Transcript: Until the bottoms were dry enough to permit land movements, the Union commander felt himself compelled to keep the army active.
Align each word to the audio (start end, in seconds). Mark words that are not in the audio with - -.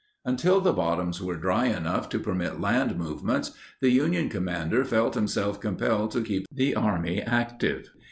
Until 0.25 0.61
the 0.61 0.73
bottoms 0.73 1.21
were 1.21 1.35
dry 1.35 1.67
enough 1.67 2.09
to 2.09 2.17
permit 2.19 2.59
land 2.59 2.97
movements, 2.97 3.51
the 3.81 3.91
Union 3.91 4.29
commander 4.29 4.83
felt 4.83 5.13
himself 5.13 5.59
compelled 5.61 6.09
to 6.13 6.23
keep 6.23 6.47
the 6.51 6.73
army 6.73 7.21
active. 7.21 7.91